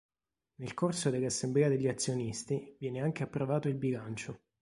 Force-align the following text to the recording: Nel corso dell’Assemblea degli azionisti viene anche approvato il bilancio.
Nel 0.55 0.73
corso 0.73 1.11
dell’Assemblea 1.11 1.67
degli 1.69 1.87
azionisti 1.87 2.75
viene 2.79 3.01
anche 3.03 3.21
approvato 3.21 3.67
il 3.67 3.75
bilancio. 3.75 4.39